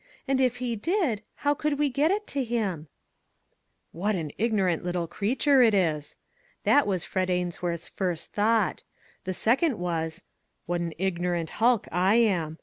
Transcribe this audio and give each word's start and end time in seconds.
And 0.27 0.41
if 0.41 0.55
he 0.57 0.75
did, 0.75 1.21
how 1.45 1.53
could 1.53 1.77
we 1.77 1.87
get 1.91 2.09
it 2.09 2.25
to 2.25 2.43
him?"" 2.43 2.87
What 3.91 4.15
an 4.15 4.31
ignorant 4.39 4.83
little 4.83 5.05
creature 5.05 5.61
it 5.61 5.75
is!" 5.75 6.15
That 6.63 6.87
was 6.87 7.03
Fred 7.05 7.29
Ainsworth's 7.29 7.87
first 7.87 8.33
thought; 8.33 8.83
the 9.25 9.33
second 9.35 9.77
was:" 9.77 10.23
What 10.65 10.81
an 10.81 10.95
ignorant 10.97 11.51
hulk 11.61 11.87
I 11.91 12.15
am 12.15 12.57